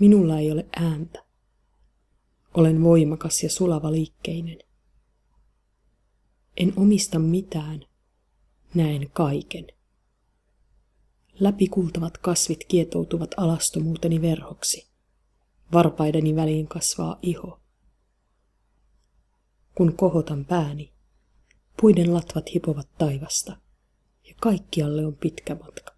[0.00, 1.24] Minulla ei ole ääntä.
[2.54, 4.58] Olen voimakas ja sulava liikkeinen.
[6.56, 7.84] En omista mitään,
[8.74, 9.66] näen kaiken.
[11.40, 14.90] Läpikultavat kasvit kietoutuvat alastomuuteni verhoksi.
[15.72, 17.60] Varpaideni väliin kasvaa iho.
[19.74, 20.92] Kun kohotan pääni,
[21.80, 23.56] puiden latvat hipovat taivasta
[24.28, 25.89] ja kaikkialle on pitkä matka.